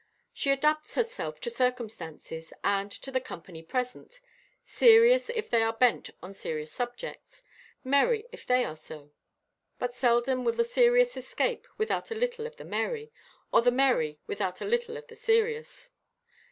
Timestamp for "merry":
7.83-8.25, 12.65-13.11, 13.69-14.17